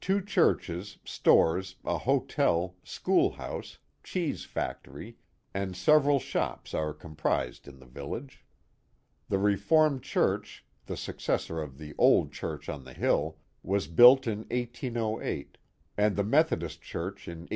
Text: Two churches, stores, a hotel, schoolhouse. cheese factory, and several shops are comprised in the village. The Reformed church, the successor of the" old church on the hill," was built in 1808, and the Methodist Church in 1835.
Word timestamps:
Two 0.00 0.20
churches, 0.20 0.98
stores, 1.04 1.76
a 1.84 1.98
hotel, 1.98 2.74
schoolhouse. 2.82 3.78
cheese 4.02 4.44
factory, 4.44 5.18
and 5.54 5.76
several 5.76 6.18
shops 6.18 6.74
are 6.74 6.92
comprised 6.92 7.68
in 7.68 7.78
the 7.78 7.86
village. 7.86 8.44
The 9.28 9.38
Reformed 9.38 10.02
church, 10.02 10.64
the 10.86 10.96
successor 10.96 11.62
of 11.62 11.78
the" 11.78 11.94
old 11.96 12.32
church 12.32 12.68
on 12.68 12.82
the 12.82 12.92
hill," 12.92 13.38
was 13.62 13.86
built 13.86 14.26
in 14.26 14.40
1808, 14.50 15.56
and 15.96 16.16
the 16.16 16.24
Methodist 16.24 16.82
Church 16.82 17.28
in 17.28 17.42
1835. 17.42 17.48